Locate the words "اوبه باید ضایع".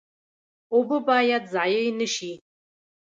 0.73-1.87